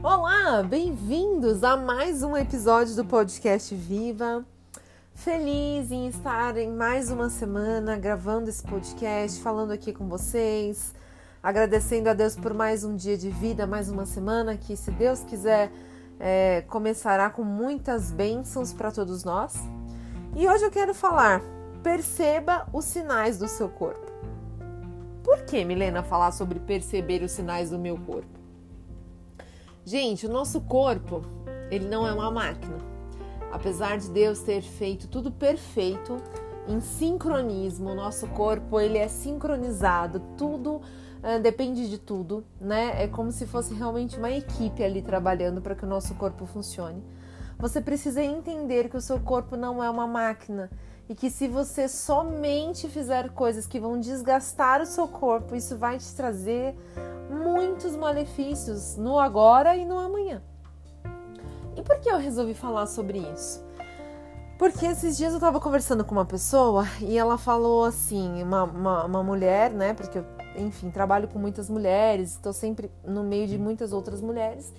Olá, 0.00 0.62
bem-vindos 0.62 1.64
a 1.64 1.76
mais 1.76 2.22
um 2.22 2.36
episódio 2.36 2.94
do 2.94 3.04
podcast 3.04 3.74
Viva. 3.74 4.44
Feliz 5.12 5.90
em 5.90 6.06
estar 6.06 6.56
em 6.56 6.70
mais 6.70 7.10
uma 7.10 7.28
semana 7.28 7.98
gravando 7.98 8.48
esse 8.48 8.62
podcast, 8.62 9.42
falando 9.42 9.72
aqui 9.72 9.92
com 9.92 10.08
vocês, 10.08 10.94
agradecendo 11.42 12.08
a 12.08 12.14
Deus 12.14 12.36
por 12.36 12.54
mais 12.54 12.84
um 12.84 12.94
dia 12.94 13.18
de 13.18 13.28
vida, 13.28 13.66
mais 13.66 13.90
uma 13.90 14.06
semana 14.06 14.56
que, 14.56 14.76
se 14.76 14.92
Deus 14.92 15.24
quiser, 15.24 15.72
é, 16.20 16.62
começará 16.68 17.28
com 17.28 17.42
muitas 17.42 18.12
bênçãos 18.12 18.72
para 18.72 18.92
todos 18.92 19.24
nós. 19.24 19.56
E 20.36 20.48
hoje 20.48 20.64
eu 20.64 20.70
quero 20.70 20.94
falar: 20.94 21.42
perceba 21.82 22.68
os 22.72 22.84
sinais 22.84 23.36
do 23.36 23.48
seu 23.48 23.68
corpo. 23.68 24.06
Por 25.24 25.38
que, 25.38 25.64
Milena, 25.64 26.04
falar 26.04 26.30
sobre 26.30 26.60
perceber 26.60 27.20
os 27.24 27.32
sinais 27.32 27.70
do 27.70 27.78
meu 27.80 27.98
corpo? 27.98 28.37
Gente, 29.88 30.26
o 30.26 30.28
nosso 30.28 30.60
corpo, 30.60 31.22
ele 31.70 31.88
não 31.88 32.06
é 32.06 32.12
uma 32.12 32.30
máquina. 32.30 32.76
Apesar 33.50 33.96
de 33.96 34.10
Deus 34.10 34.40
ter 34.40 34.60
feito 34.60 35.08
tudo 35.08 35.30
perfeito, 35.32 36.18
em 36.68 36.78
sincronismo, 36.78 37.88
o 37.88 37.94
nosso 37.94 38.26
corpo 38.26 38.78
ele 38.78 38.98
é 38.98 39.08
sincronizado, 39.08 40.20
tudo 40.36 40.72
uh, 40.74 41.40
depende 41.42 41.88
de 41.88 41.96
tudo, 41.96 42.44
né? 42.60 43.02
É 43.02 43.08
como 43.08 43.32
se 43.32 43.46
fosse 43.46 43.72
realmente 43.72 44.18
uma 44.18 44.30
equipe 44.30 44.84
ali 44.84 45.00
trabalhando 45.00 45.62
para 45.62 45.74
que 45.74 45.86
o 45.86 45.88
nosso 45.88 46.14
corpo 46.16 46.44
funcione. 46.44 47.02
Você 47.58 47.80
precisa 47.80 48.22
entender 48.22 48.90
que 48.90 48.96
o 48.98 49.00
seu 49.00 49.18
corpo 49.18 49.56
não 49.56 49.82
é 49.82 49.88
uma 49.88 50.06
máquina 50.06 50.70
e 51.08 51.14
que 51.14 51.30
se 51.30 51.48
você 51.48 51.88
somente 51.88 52.88
fizer 52.88 53.30
coisas 53.30 53.66
que 53.66 53.80
vão 53.80 53.98
desgastar 53.98 54.82
o 54.82 54.86
seu 54.86 55.08
corpo, 55.08 55.56
isso 55.56 55.78
vai 55.78 55.96
te 55.96 56.14
trazer 56.14 56.76
muitos 57.30 57.94
malefícios 57.96 58.96
no 58.96 59.18
agora 59.18 59.76
e 59.76 59.84
no 59.84 59.98
amanhã. 59.98 60.42
E 61.76 61.82
por 61.82 61.98
que 62.00 62.10
eu 62.10 62.18
resolvi 62.18 62.54
falar 62.54 62.86
sobre 62.86 63.18
isso? 63.18 63.64
Porque 64.58 64.86
esses 64.86 65.16
dias 65.16 65.30
eu 65.30 65.36
estava 65.36 65.60
conversando 65.60 66.04
com 66.04 66.12
uma 66.12 66.24
pessoa 66.24 66.84
e 67.00 67.16
ela 67.16 67.38
falou 67.38 67.84
assim, 67.84 68.42
uma, 68.42 68.64
uma, 68.64 69.04
uma 69.04 69.22
mulher, 69.22 69.70
né? 69.70 69.94
Porque 69.94 70.18
eu, 70.18 70.24
enfim, 70.56 70.90
trabalho 70.90 71.28
com 71.28 71.38
muitas 71.38 71.70
mulheres, 71.70 72.32
estou 72.32 72.52
sempre 72.52 72.90
no 73.06 73.22
meio 73.22 73.46
de 73.46 73.56
muitas 73.56 73.92
outras 73.92 74.20
mulheres. 74.20 74.74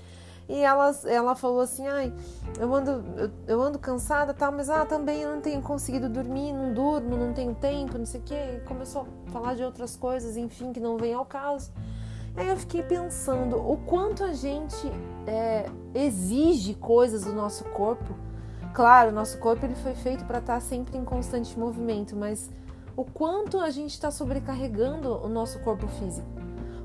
E 0.49 0.55
ela, 0.61 0.93
ela 1.05 1.35
falou 1.35 1.61
assim, 1.61 1.87
ai, 1.87 2.11
eu 2.59 2.73
ando, 2.73 3.05
eu, 3.15 3.31
eu 3.47 3.61
ando 3.61 3.79
cansada, 3.79 4.33
tal, 4.33 4.51
mas 4.51 4.69
ah, 4.69 4.83
também 4.83 5.21
eu 5.21 5.35
não 5.35 5.41
tenho 5.41 5.61
conseguido 5.61 6.09
dormir, 6.09 6.51
não 6.51 6.73
durmo, 6.73 7.15
não 7.15 7.31
tenho 7.31 7.55
tempo, 7.55 7.97
não 7.97 8.05
sei 8.05 8.19
o 8.19 8.23
quê. 8.23 8.57
E 8.57 8.59
começou 8.67 9.07
a 9.27 9.31
falar 9.31 9.53
de 9.53 9.63
outras 9.63 9.95
coisas, 9.95 10.35
enfim, 10.35 10.73
que 10.73 10.79
não 10.79 10.97
vem 10.97 11.13
ao 11.13 11.23
caso. 11.23 11.71
Aí 12.35 12.47
eu 12.47 12.57
fiquei 12.57 12.83
pensando 12.83 13.57
o 13.57 13.77
quanto 13.77 14.23
a 14.23 14.33
gente 14.33 14.91
é, 15.27 15.69
exige 15.93 16.73
coisas 16.73 17.23
do 17.23 17.33
nosso 17.33 17.63
corpo. 17.65 18.15
Claro, 18.73 19.11
nosso 19.11 19.37
corpo 19.39 19.65
ele 19.65 19.75
foi 19.75 19.95
feito 19.95 20.25
para 20.25 20.39
estar 20.39 20.55
tá 20.55 20.59
sempre 20.59 20.97
em 20.97 21.03
constante 21.03 21.57
movimento, 21.57 22.15
mas 22.15 22.49
o 22.95 23.03
quanto 23.03 23.59
a 23.59 23.69
gente 23.69 23.91
está 23.91 24.11
sobrecarregando 24.11 25.13
o 25.23 25.27
nosso 25.27 25.59
corpo 25.59 25.87
físico. 25.87 26.27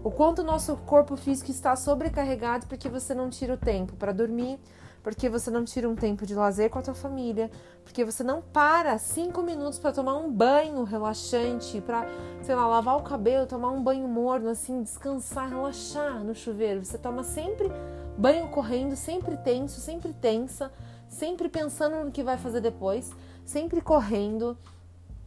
O 0.03 0.11
quanto 0.11 0.41
o 0.41 0.45
nosso 0.45 0.77
corpo 0.77 1.17
físico 1.17 1.51
está 1.51 1.75
sobrecarregado 1.77 2.67
porque 2.67 2.89
você 2.89 3.15
não 3.15 3.31
tira 3.31 3.55
o 3.55 3.57
tempo 3.57 3.95
para 3.97 4.13
dormir, 4.13 4.59
porque 5.05 5.29
você 5.29 5.51
não 5.51 5.67
tira 5.67 5.87
um 5.87 5.95
tempo 5.95 6.25
de 6.25 6.35
lazer 6.35 6.71
com 6.71 6.79
a 6.79 6.83
tua 6.83 6.95
família, 6.95 7.51
porque 7.85 8.07
você 8.07 8.25
não 8.25 8.41
para 8.41 8.97
cinco 8.97 9.43
minutos 9.43 9.79
para 9.79 9.93
tomar 9.93 10.17
um 10.17 10.33
banho 10.33 10.83
relaxante, 10.83 11.79
para, 11.83 12.09
sei 12.43 12.55
lá, 12.55 12.67
lavar 12.67 12.97
o 12.97 13.03
cabelo, 13.03 13.47
tomar 13.47 13.71
um 13.71 13.83
banho 13.83 14.09
morno, 14.09 14.49
assim, 14.49 14.83
descansar, 14.83 15.51
relaxar 15.51 16.25
no 16.25 16.35
chuveiro. 16.35 16.83
Você 16.83 16.97
toma 16.97 17.23
sempre 17.23 17.71
banho 18.17 18.49
correndo, 18.49 18.97
sempre 18.97 19.37
tenso, 19.37 19.79
sempre 19.79 20.15
tensa, 20.15 20.73
sempre 21.07 21.51
pensando 21.51 22.03
no 22.03 22.11
que 22.11 22.23
vai 22.23 22.39
fazer 22.39 22.63
depois, 22.63 23.13
sempre 23.45 23.83
correndo. 23.83 24.57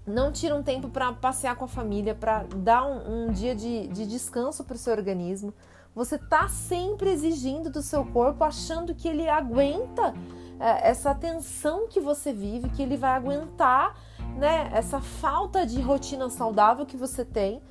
Não 0.08 0.32
tira 0.32 0.56
um 0.56 0.64
tempo 0.64 0.90
para 0.90 1.14
passear 1.14 1.56
com 1.56 1.66
a 1.66 1.68
família, 1.68 2.16
para 2.16 2.46
dar 2.56 2.84
um, 2.84 3.28
um 3.28 3.32
dia 3.32 3.54
de, 3.54 3.88
de 3.90 4.08
descanso 4.08 4.64
para 4.64 4.76
o 4.76 4.80
seu 4.80 4.94
organismo. 4.94 5.54
Você 5.98 6.14
está 6.14 6.48
sempre 6.48 7.10
exigindo 7.10 7.72
do 7.72 7.82
seu 7.82 8.06
corpo, 8.06 8.44
achando 8.44 8.94
que 8.94 9.08
ele 9.08 9.28
aguenta 9.28 10.14
é, 10.60 10.90
essa 10.92 11.16
tensão 11.16 11.88
que 11.88 12.00
você 12.00 12.32
vive, 12.32 12.70
que 12.70 12.84
ele 12.84 12.96
vai 12.96 13.16
aguentar 13.16 13.96
né, 14.38 14.70
essa 14.72 15.02
falta 15.02 15.66
de 15.66 15.82
rotina 15.82 16.30
saudável 16.30 16.86
que 16.86 16.96
você 16.96 17.26
tem. 17.26 17.64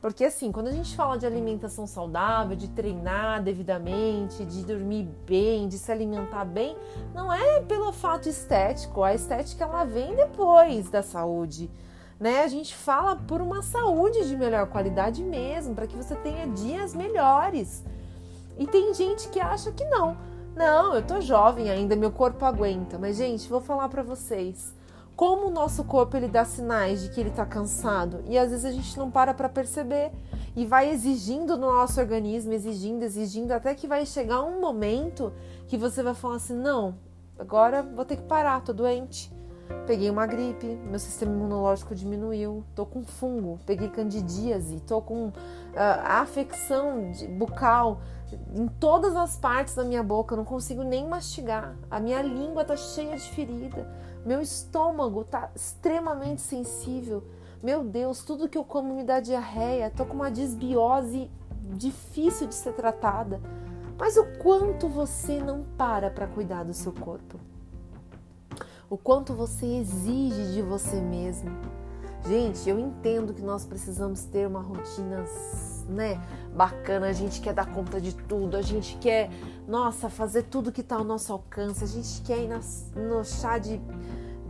Porque 0.00 0.24
assim, 0.24 0.52
quando 0.52 0.68
a 0.68 0.72
gente 0.72 0.94
fala 0.94 1.18
de 1.18 1.26
alimentação 1.26 1.84
saudável, 1.84 2.54
de 2.54 2.68
treinar 2.68 3.42
devidamente, 3.42 4.44
de 4.44 4.64
dormir 4.64 5.08
bem, 5.26 5.66
de 5.66 5.76
se 5.76 5.90
alimentar 5.90 6.44
bem, 6.44 6.76
não 7.12 7.32
é 7.32 7.62
pelo 7.62 7.92
fato 7.92 8.28
estético. 8.28 9.02
A 9.02 9.12
estética 9.12 9.64
ela 9.64 9.82
vem 9.82 10.14
depois 10.14 10.88
da 10.88 11.02
saúde 11.02 11.68
né? 12.22 12.44
A 12.44 12.46
gente 12.46 12.72
fala 12.72 13.16
por 13.16 13.40
uma 13.40 13.62
saúde 13.62 14.28
de 14.28 14.36
melhor 14.36 14.68
qualidade 14.68 15.24
mesmo, 15.24 15.74
para 15.74 15.88
que 15.88 15.96
você 15.96 16.14
tenha 16.14 16.46
dias 16.46 16.94
melhores. 16.94 17.82
E 18.56 18.64
tem 18.64 18.94
gente 18.94 19.28
que 19.28 19.40
acha 19.40 19.72
que 19.72 19.84
não. 19.86 20.16
Não, 20.54 20.94
eu 20.94 21.04
tô 21.04 21.20
jovem 21.20 21.68
ainda, 21.68 21.96
meu 21.96 22.12
corpo 22.12 22.44
aguenta. 22.44 22.96
Mas 22.96 23.16
gente, 23.16 23.48
vou 23.48 23.60
falar 23.60 23.88
para 23.88 24.04
vocês. 24.04 24.72
Como 25.16 25.48
o 25.48 25.50
nosso 25.50 25.82
corpo 25.82 26.16
ele 26.16 26.28
dá 26.28 26.44
sinais 26.44 27.02
de 27.02 27.10
que 27.10 27.20
ele 27.20 27.30
tá 27.30 27.44
cansado 27.44 28.22
e 28.28 28.38
às 28.38 28.50
vezes 28.50 28.64
a 28.64 28.70
gente 28.70 28.96
não 28.96 29.10
para 29.10 29.34
para 29.34 29.48
perceber 29.48 30.12
e 30.54 30.64
vai 30.64 30.90
exigindo 30.90 31.56
no 31.56 31.72
nosso 31.72 32.00
organismo, 32.00 32.52
exigindo, 32.52 33.02
exigindo 33.02 33.50
até 33.50 33.74
que 33.74 33.88
vai 33.88 34.06
chegar 34.06 34.42
um 34.42 34.60
momento 34.60 35.32
que 35.66 35.76
você 35.76 36.02
vai 36.02 36.14
falar 36.14 36.36
assim: 36.36 36.56
"Não, 36.56 36.94
agora 37.36 37.82
vou 37.82 38.04
ter 38.04 38.16
que 38.16 38.22
parar, 38.22 38.62
tô 38.62 38.72
doente". 38.72 39.30
Peguei 39.86 40.08
uma 40.10 40.26
gripe, 40.26 40.66
meu 40.88 40.98
sistema 40.98 41.32
imunológico 41.32 41.94
diminuiu, 41.94 42.64
tô 42.74 42.86
com 42.86 43.02
fungo, 43.02 43.58
peguei 43.66 43.88
candidíase, 43.88 44.80
tô 44.80 45.02
com 45.02 45.26
uh, 45.26 45.32
afecção 46.04 47.10
de, 47.10 47.26
bucal 47.26 48.00
em 48.54 48.68
todas 48.68 49.16
as 49.16 49.36
partes 49.36 49.74
da 49.74 49.84
minha 49.84 50.02
boca, 50.02 50.36
não 50.36 50.44
consigo 50.44 50.82
nem 50.82 51.06
mastigar. 51.06 51.74
A 51.90 51.98
minha 51.98 52.22
língua 52.22 52.64
tá 52.64 52.76
cheia 52.76 53.16
de 53.16 53.28
ferida, 53.30 53.86
meu 54.24 54.40
estômago 54.40 55.24
tá 55.24 55.50
extremamente 55.54 56.40
sensível. 56.40 57.24
Meu 57.62 57.84
Deus, 57.84 58.24
tudo 58.24 58.48
que 58.48 58.58
eu 58.58 58.64
como 58.64 58.94
me 58.94 59.04
dá 59.04 59.20
diarreia, 59.20 59.90
tô 59.90 60.04
com 60.04 60.14
uma 60.14 60.30
desbiose 60.30 61.30
difícil 61.76 62.46
de 62.46 62.54
ser 62.54 62.72
tratada. 62.72 63.40
Mas 63.98 64.16
o 64.16 64.24
quanto 64.38 64.88
você 64.88 65.38
não 65.40 65.64
para 65.76 66.10
para 66.10 66.26
cuidar 66.26 66.64
do 66.64 66.74
seu 66.74 66.92
corpo? 66.92 67.38
O 68.92 68.98
quanto 68.98 69.32
você 69.32 69.64
exige 69.64 70.52
de 70.52 70.60
você 70.60 71.00
mesmo. 71.00 71.50
Gente, 72.28 72.68
eu 72.68 72.78
entendo 72.78 73.32
que 73.32 73.40
nós 73.40 73.64
precisamos 73.64 74.24
ter 74.24 74.46
uma 74.46 74.60
rotina, 74.60 75.24
né, 75.88 76.20
bacana, 76.54 77.06
a 77.06 77.12
gente 77.14 77.40
quer 77.40 77.54
dar 77.54 77.72
conta 77.72 77.98
de 77.98 78.14
tudo, 78.14 78.54
a 78.54 78.60
gente 78.60 78.98
quer, 78.98 79.30
nossa, 79.66 80.10
fazer 80.10 80.42
tudo 80.42 80.70
que 80.70 80.82
está 80.82 80.96
ao 80.96 81.04
nosso 81.04 81.32
alcance, 81.32 81.82
a 81.82 81.86
gente 81.86 82.20
quer 82.20 82.40
ir 82.40 82.50
no 82.94 83.24
chá 83.24 83.56
de 83.56 83.80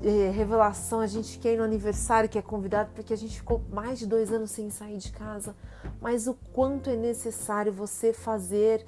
eh, 0.02 0.32
revelação, 0.34 0.98
a 0.98 1.06
gente 1.06 1.38
quer 1.38 1.54
ir 1.54 1.58
no 1.58 1.62
aniversário 1.62 2.28
que 2.28 2.36
é 2.36 2.42
convidado, 2.42 2.90
porque 2.96 3.14
a 3.14 3.16
gente 3.16 3.36
ficou 3.36 3.62
mais 3.70 4.00
de 4.00 4.08
dois 4.08 4.32
anos 4.32 4.50
sem 4.50 4.70
sair 4.70 4.98
de 4.98 5.12
casa, 5.12 5.54
mas 6.00 6.26
o 6.26 6.34
quanto 6.52 6.90
é 6.90 6.96
necessário 6.96 7.72
você 7.72 8.12
fazer 8.12 8.84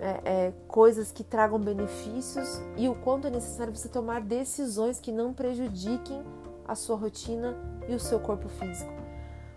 é, 0.00 0.20
é, 0.24 0.52
coisas 0.66 1.12
que 1.12 1.22
tragam 1.22 1.58
benefícios 1.58 2.60
e 2.76 2.88
o 2.88 2.94
quanto 2.94 3.26
é 3.26 3.30
necessário 3.30 3.76
você 3.76 3.88
tomar 3.88 4.22
decisões 4.22 4.98
que 4.98 5.12
não 5.12 5.32
prejudiquem 5.32 6.22
a 6.66 6.74
sua 6.74 6.96
rotina 6.96 7.54
e 7.88 7.94
o 7.94 8.00
seu 8.00 8.18
corpo 8.18 8.48
físico. 8.48 8.92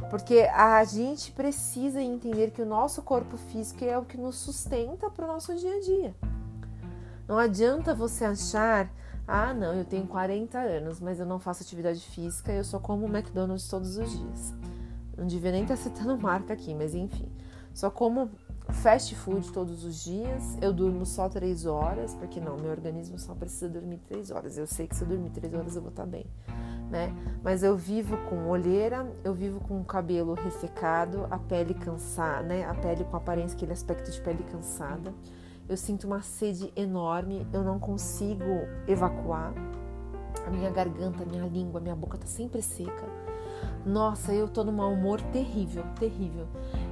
Porque 0.10 0.42
a 0.54 0.84
gente 0.84 1.32
precisa 1.32 2.02
entender 2.02 2.52
que 2.52 2.62
o 2.62 2.66
nosso 2.66 3.02
corpo 3.02 3.38
físico 3.38 3.86
é 3.86 3.98
o 3.98 4.04
que 4.04 4.18
nos 4.18 4.36
sustenta 4.36 5.10
para 5.10 5.26
o 5.26 5.28
nosso 5.28 5.56
dia 5.56 5.78
a 5.78 5.80
dia. 5.80 6.16
Não 7.28 7.38
adianta 7.38 7.96
você 7.96 8.26
achar, 8.26 8.92
ah, 9.26 9.54
não, 9.54 9.74
eu 9.74 9.86
tenho 9.86 10.06
40 10.06 10.60
anos, 10.60 11.00
mas 11.00 11.20
eu 11.20 11.26
não 11.26 11.40
faço 11.40 11.64
atividade 11.64 12.02
física, 12.02 12.52
eu 12.52 12.64
só 12.64 12.80
como 12.80 13.08
McDonald's 13.08 13.68
todos 13.70 13.98
os 13.98 14.12
dias. 14.12 14.54
Não 15.18 15.26
devia 15.26 15.52
nem 15.52 15.64
estar 15.64 15.78
citando 15.78 16.18
marca 16.22 16.54
aqui, 16.54 16.76
mas 16.76 16.94
enfim. 16.94 17.32
Só 17.74 17.90
como 17.90 18.30
fast 18.72 19.14
food 19.16 19.52
todos 19.52 19.84
os 19.84 20.04
dias, 20.04 20.58
eu 20.62 20.72
durmo 20.72 21.06
só 21.06 21.28
três 21.28 21.66
horas, 21.66 22.16
porque 22.16 22.40
não, 22.40 22.56
meu 22.58 22.72
organismo 22.72 23.20
só 23.20 23.34
precisa 23.34 23.70
dormir 23.70 23.98
três 24.08 24.32
horas. 24.32 24.58
Eu 24.58 24.68
sei 24.68 24.88
que 24.88 24.96
se 24.96 25.04
eu 25.04 25.08
dormir 25.08 25.30
três 25.32 25.54
horas 25.54 25.76
eu 25.76 25.82
vou 25.82 25.90
estar 25.90 26.06
bem, 26.06 26.26
né? 26.90 27.14
Mas 27.44 27.64
eu 27.64 27.76
vivo 27.76 28.18
com 28.30 28.48
olheira, 28.48 29.12
eu 29.24 29.34
vivo 29.34 29.60
com 29.60 29.82
o 29.82 29.84
cabelo 29.84 30.34
ressecado, 30.34 31.28
a 31.30 31.38
pele 31.38 31.74
cansada, 31.74 32.44
né? 32.44 32.66
A 32.66 32.74
pele 32.74 33.04
com 33.04 33.18
aparência, 33.18 33.56
aquele 33.56 33.74
aspecto 33.74 34.12
de 34.12 34.22
pele 34.22 34.44
cansada. 34.44 35.14
Eu 35.68 35.78
sinto 35.78 36.06
uma 36.06 36.22
sede 36.22 36.72
enorme, 36.76 37.48
eu 37.54 37.64
não 37.64 37.80
consigo 37.80 38.68
evacuar. 38.88 39.54
A 40.46 40.50
minha 40.50 40.70
garganta, 40.70 41.24
a 41.24 41.26
minha 41.26 41.48
língua, 41.48 41.80
a 41.80 41.84
minha 41.84 41.96
boca 41.96 42.18
tá 42.18 42.26
sempre 42.26 42.62
seca. 42.62 43.24
Nossa, 43.86 44.34
eu 44.34 44.48
tô 44.48 44.64
num 44.64 44.72
mau 44.72 44.92
humor 44.92 45.22
terrível, 45.22 45.84
terrível. 46.00 46.48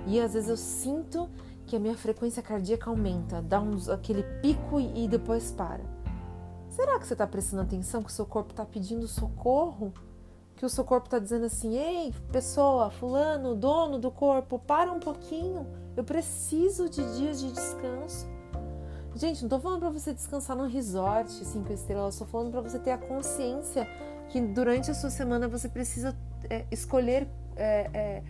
E 0.05 0.19
às 0.19 0.33
vezes 0.33 0.49
eu 0.49 0.57
sinto 0.57 1.29
que 1.71 1.77
a 1.77 1.79
minha 1.79 1.95
frequência 1.95 2.43
cardíaca 2.43 2.89
aumenta, 2.89 3.41
dá 3.41 3.61
uns, 3.61 3.87
aquele 3.87 4.23
pico 4.41 4.77
e, 4.77 5.05
e 5.05 5.07
depois 5.07 5.53
para. 5.53 5.79
Será 6.67 6.99
que 6.99 7.07
você 7.07 7.13
está 7.13 7.25
prestando 7.25 7.61
atenção 7.61 8.03
que 8.03 8.09
o 8.09 8.13
seu 8.13 8.25
corpo 8.25 8.51
está 8.51 8.65
pedindo 8.65 9.07
socorro? 9.07 9.93
Que 10.57 10.65
o 10.65 10.69
seu 10.69 10.83
corpo 10.83 11.07
está 11.07 11.17
dizendo 11.17 11.45
assim: 11.45 11.77
ei, 11.77 12.13
pessoa, 12.29 12.89
fulano, 12.89 13.55
dono 13.55 13.97
do 13.99 14.11
corpo, 14.11 14.59
para 14.59 14.91
um 14.91 14.99
pouquinho. 14.99 15.65
Eu 15.95 16.03
preciso 16.03 16.89
de 16.89 17.01
dias 17.15 17.39
de 17.39 17.53
descanso. 17.53 18.27
Gente, 19.15 19.39
não 19.39 19.47
estou 19.47 19.59
falando 19.61 19.79
para 19.79 19.91
você 19.91 20.13
descansar 20.13 20.57
num 20.57 20.67
resort 20.67 21.31
cinco 21.31 21.71
estrelas, 21.71 22.15
estou 22.15 22.27
falando 22.27 22.51
para 22.51 22.59
você 22.59 22.79
ter 22.79 22.91
a 22.91 22.97
consciência 22.97 23.87
que 24.27 24.41
durante 24.41 24.91
a 24.91 24.93
sua 24.93 25.09
semana 25.09 25.47
você 25.47 25.69
precisa 25.69 26.17
é, 26.49 26.65
escolher 26.69 27.29
é, 27.55 27.89
é, 27.93 28.23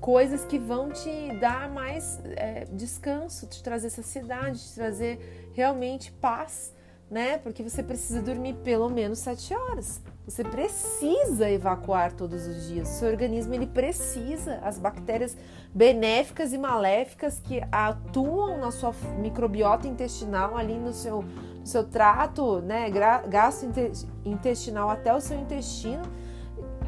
coisas 0.00 0.44
que 0.44 0.58
vão 0.58 0.90
te 0.90 1.32
dar 1.38 1.68
mais 1.68 2.20
é, 2.24 2.64
descanso, 2.72 3.46
te 3.46 3.62
trazer 3.62 3.90
saciedade, 3.90 4.58
te 4.58 4.74
trazer 4.74 5.50
realmente 5.52 6.10
paz, 6.12 6.74
né? 7.10 7.38
Porque 7.38 7.62
você 7.62 7.82
precisa 7.82 8.22
dormir 8.22 8.54
pelo 8.64 8.88
menos 8.88 9.18
sete 9.18 9.52
horas. 9.54 10.00
Você 10.24 10.44
precisa 10.44 11.50
evacuar 11.50 12.12
todos 12.12 12.46
os 12.46 12.68
dias. 12.68 12.88
Seu 12.88 13.08
organismo 13.08 13.52
ele 13.52 13.66
precisa. 13.66 14.58
As 14.62 14.78
bactérias 14.78 15.36
benéficas 15.74 16.52
e 16.52 16.58
maléficas 16.58 17.40
que 17.40 17.60
atuam 17.70 18.58
na 18.58 18.70
sua 18.70 18.94
microbiota 19.18 19.88
intestinal 19.88 20.56
ali 20.56 20.78
no 20.78 20.92
seu, 20.92 21.22
no 21.22 21.66
seu 21.66 21.84
trato, 21.84 22.60
né, 22.60 22.88
gastrointestinal 23.28 24.88
até 24.88 25.12
o 25.12 25.20
seu 25.20 25.38
intestino, 25.38 26.02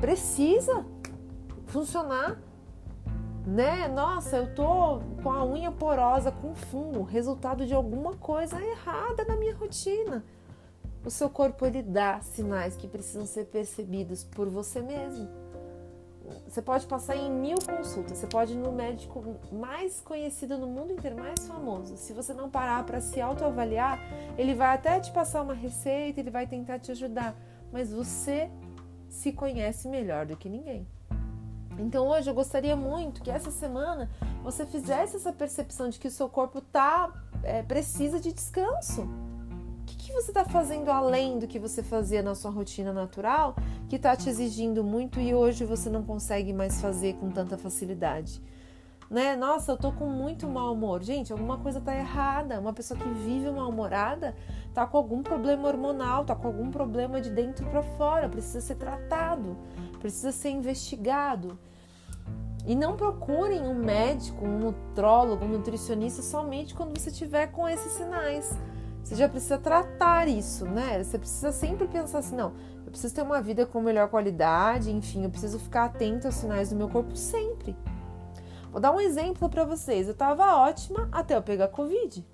precisa 0.00 0.87
funcionar 1.67 2.38
né? 3.47 3.89
Nossa, 3.89 4.37
eu 4.37 4.55
tô 4.55 5.00
com 5.23 5.31
a 5.31 5.44
unha 5.44 5.71
porosa 5.71 6.31
com 6.31 6.55
fungo, 6.55 7.03
resultado 7.03 7.67
de 7.67 7.75
alguma 7.75 8.15
coisa 8.15 8.61
errada 8.61 9.25
na 9.25 9.37
minha 9.37 9.55
rotina. 9.55 10.25
O 11.05 11.11
seu 11.11 11.29
corpo 11.29 11.67
ele 11.67 11.83
dá 11.83 12.21
sinais 12.21 12.77
que 12.77 12.87
precisam 12.87 13.27
ser 13.27 13.47
percebidos 13.47 14.23
por 14.23 14.49
você 14.49 14.81
mesmo. 14.81 15.29
Você 16.47 16.62
pode 16.62 16.87
passar 16.87 17.17
em 17.17 17.31
mil 17.31 17.56
consultas, 17.56 18.19
você 18.19 18.27
pode 18.27 18.53
ir 18.53 18.56
no 18.56 18.71
médico 18.71 19.37
mais 19.50 20.00
conhecido 20.00 20.56
no 20.56 20.69
mundo 20.69 20.93
inteiro, 20.93 21.17
mais 21.17 21.47
famoso. 21.47 21.97
Se 21.97 22.12
você 22.12 22.33
não 22.33 22.49
parar 22.49 22.85
para 22.85 23.00
se 23.00 23.21
autoavaliar, 23.21 23.99
ele 24.38 24.55
vai 24.55 24.75
até 24.75 25.00
te 25.00 25.11
passar 25.11 25.43
uma 25.43 25.55
receita, 25.55 26.21
ele 26.21 26.31
vai 26.31 26.47
tentar 26.47 26.79
te 26.79 26.93
ajudar, 26.93 27.35
mas 27.73 27.93
você 27.93 28.49
se 29.09 29.33
conhece 29.33 29.88
melhor 29.88 30.25
do 30.25 30.37
que 30.37 30.49
ninguém. 30.49 30.87
Então 31.79 32.09
hoje 32.09 32.31
eu 32.31 32.35
gostaria 32.35 32.77
muito 32.77 33.23
que 33.23 33.31
essa 33.31 33.51
semana 33.51 34.11
você 34.43 34.67
fizesse 34.67 35.17
essa 35.17 35.33
percepção 35.33 35.89
de 35.89 35.99
que 35.99 36.09
o 36.09 36.11
seu 36.11 36.29
corpo 36.29 36.61
tá 36.61 37.13
é, 37.43 37.63
precisa 37.63 38.21
de 38.21 38.33
descanso. 38.33 39.03
O 39.03 39.85
que, 39.85 39.97
que 39.97 40.13
você 40.13 40.31
está 40.31 40.45
fazendo 40.45 40.91
além 40.91 41.39
do 41.39 41.47
que 41.47 41.59
você 41.59 41.83
fazia 41.83 42.23
na 42.23 42.35
sua 42.35 42.51
rotina 42.51 42.93
natural 42.93 43.57
que 43.89 43.97
está 43.97 44.17
te 44.17 44.29
exigindo 44.29 44.83
muito 44.83 45.21
e 45.21 45.35
hoje 45.35 45.65
você 45.65 45.91
não 45.91 46.03
consegue 46.03 46.53
mais 46.53 46.81
fazer 46.81 47.15
com 47.15 47.31
tanta 47.31 47.59
facilidade? 47.59 48.41
Né? 49.10 49.37
Nossa, 49.37 49.72
eu 49.72 49.76
tô 49.76 49.93
com 49.93 50.06
muito 50.06 50.49
mau 50.49 50.72
humor. 50.72 51.02
Gente, 51.02 51.32
alguma 51.32 51.58
coisa 51.58 51.81
tá 51.81 51.94
errada. 51.94 52.58
Uma 52.58 52.72
pessoa 52.72 52.99
que 52.99 53.08
vive 53.08 53.50
mal-humorada 53.50 54.34
tá 54.72 54.87
com 54.87 54.96
algum 54.96 55.22
problema 55.22 55.69
hormonal, 55.69 56.25
tá 56.25 56.34
com 56.34 56.46
algum 56.46 56.70
problema 56.70 57.20
de 57.20 57.31
dentro 57.31 57.66
para 57.66 57.82
fora, 57.82 58.28
precisa 58.28 58.60
ser 58.60 58.76
tratado 58.76 59.56
precisa 60.02 60.32
ser 60.32 60.50
investigado. 60.50 61.56
E 62.66 62.75
não 62.75 62.96
procurem 62.96 63.62
um 63.62 63.75
médico, 63.75 64.44
um 64.44 64.58
nutrólogo, 64.58 65.44
um 65.44 65.49
nutricionista 65.49 66.22
somente 66.22 66.75
quando 66.75 66.99
você 66.99 67.10
tiver 67.10 67.46
com 67.49 67.69
esses 67.69 67.93
sinais. 67.93 68.52
Você 69.02 69.16
já 69.16 69.28
precisa 69.28 69.58
tratar 69.58 70.28
isso, 70.28 70.64
né? 70.64 71.02
Você 71.02 71.19
precisa 71.19 71.50
sempre 71.50 71.88
pensar 71.88 72.19
assim: 72.19 72.37
não, 72.37 72.52
eu 72.84 72.90
preciso 72.90 73.14
ter 73.14 73.22
uma 73.22 73.40
vida 73.40 73.66
com 73.66 73.81
melhor 73.81 74.08
qualidade, 74.08 74.93
enfim, 74.93 75.25
eu 75.25 75.31
preciso 75.31 75.58
ficar 75.58 75.87
atento 75.87 76.26
aos 76.26 76.37
sinais 76.37 76.70
do 76.70 76.76
meu 76.76 76.88
corpo 76.88 77.16
sempre. 77.16 77.76
Vou 78.73 78.81
dar 78.81 78.91
um 78.91 79.01
exemplo 79.01 79.49
para 79.49 79.65
vocês. 79.65 80.09
Eu 80.09 80.15
tava 80.15 80.57
ótima 80.57 81.09
até 81.13 81.37
eu 81.37 81.43
pegar 81.43 81.69
Covid. 81.69 82.27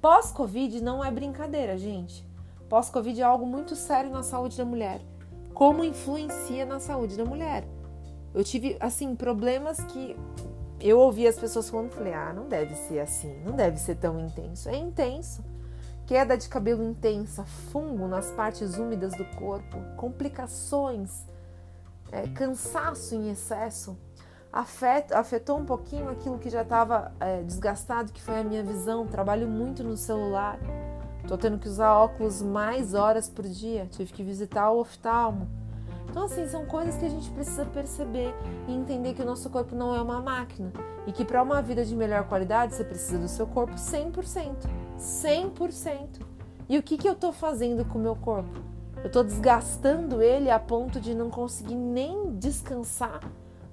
Pós-Covid 0.00 0.80
não 0.80 1.04
é 1.04 1.10
brincadeira, 1.10 1.76
gente. 1.76 2.24
Pós-Covid 2.68 3.20
é 3.20 3.24
algo 3.24 3.44
muito 3.44 3.74
sério 3.74 4.10
na 4.10 4.22
saúde 4.22 4.56
da 4.56 4.64
mulher 4.64 5.00
como 5.54 5.84
influencia 5.84 6.66
na 6.66 6.80
saúde 6.80 7.16
da 7.16 7.24
mulher. 7.24 7.64
Eu 8.34 8.42
tive, 8.42 8.76
assim, 8.80 9.14
problemas 9.14 9.78
que 9.84 10.16
eu 10.80 10.98
ouvi 10.98 11.26
as 11.26 11.38
pessoas 11.38 11.70
falando, 11.70 11.92
falei, 11.92 12.12
ah, 12.12 12.32
não 12.34 12.48
deve 12.48 12.74
ser 12.74 12.98
assim, 12.98 13.32
não 13.44 13.54
deve 13.54 13.78
ser 13.78 13.94
tão 13.94 14.18
intenso. 14.18 14.68
É 14.68 14.76
intenso. 14.76 15.44
Queda 16.06 16.36
de 16.36 16.48
cabelo 16.48 16.82
intensa, 16.82 17.44
fungo 17.44 18.06
nas 18.06 18.30
partes 18.32 18.76
úmidas 18.76 19.14
do 19.14 19.24
corpo, 19.36 19.78
complicações, 19.96 21.24
é, 22.12 22.26
cansaço 22.28 23.14
em 23.14 23.30
excesso. 23.30 23.96
Afetou, 24.54 25.58
um 25.58 25.64
pouquinho 25.64 26.08
aquilo 26.08 26.38
que 26.38 26.48
já 26.48 26.62
estava 26.62 27.12
é, 27.18 27.42
desgastado, 27.42 28.12
que 28.12 28.22
foi 28.22 28.38
a 28.38 28.44
minha 28.44 28.62
visão. 28.62 29.06
Trabalho 29.06 29.48
muito 29.48 29.82
no 29.82 29.96
celular 29.96 30.58
Tô 31.26 31.38
tendo 31.38 31.58
que 31.58 31.68
usar 31.68 31.94
óculos 31.94 32.42
mais 32.42 32.92
horas 32.92 33.30
por 33.30 33.46
dia. 33.46 33.86
Tive 33.90 34.12
que 34.12 34.22
visitar 34.22 34.70
o 34.70 34.80
oftalmo. 34.80 35.48
Então, 36.10 36.24
assim, 36.24 36.46
são 36.46 36.66
coisas 36.66 36.96
que 36.96 37.06
a 37.06 37.08
gente 37.08 37.30
precisa 37.30 37.64
perceber 37.64 38.32
e 38.68 38.74
entender 38.74 39.14
que 39.14 39.22
o 39.22 39.24
nosso 39.24 39.48
corpo 39.48 39.74
não 39.74 39.94
é 39.94 40.02
uma 40.02 40.20
máquina 40.20 40.70
e 41.06 41.12
que 41.12 41.24
para 41.24 41.42
uma 41.42 41.62
vida 41.62 41.84
de 41.84 41.96
melhor 41.96 42.24
qualidade 42.28 42.74
você 42.74 42.84
precisa 42.84 43.18
do 43.18 43.26
seu 43.26 43.46
corpo 43.46 43.74
100%. 43.74 44.68
100%. 44.98 46.20
E 46.68 46.78
o 46.78 46.82
que, 46.82 46.98
que 46.98 47.08
eu 47.08 47.14
tô 47.14 47.32
fazendo 47.32 47.84
com 47.86 47.98
o 47.98 48.02
meu 48.02 48.14
corpo? 48.14 48.60
Eu 49.02 49.10
tô 49.10 49.22
desgastando 49.22 50.22
ele 50.22 50.50
a 50.50 50.58
ponto 50.58 51.00
de 51.00 51.14
não 51.14 51.30
conseguir 51.30 51.74
nem 51.74 52.36
descansar 52.36 53.20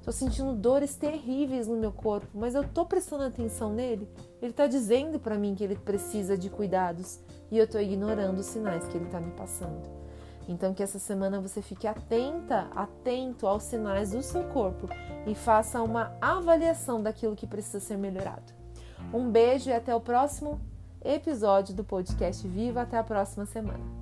Tô 0.04 0.12
sentindo 0.12 0.54
dores 0.54 0.96
terríveis 0.96 1.68
no 1.68 1.78
meu 1.78 1.92
corpo, 1.92 2.28
mas 2.34 2.56
eu 2.56 2.68
tô 2.68 2.86
prestando 2.86 3.24
atenção 3.24 3.72
nele. 3.72 4.10
Ele 4.42 4.52
tá 4.52 4.66
dizendo 4.66 5.20
para 5.20 5.38
mim 5.38 5.54
que 5.54 5.64
ele 5.64 5.76
precisa 5.76 6.36
de 6.36 6.50
cuidados 6.50 7.20
e 7.52 7.58
eu 7.58 7.68
tô 7.68 7.80
ignorando 7.80 8.40
os 8.40 8.48
sinais 8.48 8.88
que 8.88 8.98
ele 8.98 9.06
tá 9.06 9.20
me 9.20 9.32
passando. 9.32 9.88
Então 10.48 10.74
que 10.74 10.82
essa 10.82 10.98
semana 10.98 11.40
você 11.40 11.62
fique 11.62 11.86
atenta, 11.86 12.68
atento 12.76 13.46
aos 13.46 13.64
sinais 13.64 14.12
do 14.12 14.24
seu 14.24 14.44
corpo 14.46 14.90
e 15.28 15.36
faça 15.36 15.84
uma 15.84 16.18
avaliação 16.20 17.02
daquilo 17.02 17.36
que 17.36 17.46
precisa 17.46 17.80
ser 17.80 17.98
melhorado. 17.98 18.54
Um 19.14 19.30
beijo 19.30 19.70
e 19.70 19.74
até 19.74 19.94
o 19.94 20.02
próximo 20.02 20.60
episódio 21.04 21.76
do 21.76 21.84
podcast 21.84 22.48
Viva. 22.48 22.82
Até 22.82 22.98
a 22.98 23.04
próxima 23.04 23.46
semana. 23.46 24.01